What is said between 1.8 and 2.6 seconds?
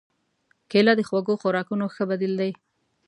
ښه بدیل دی.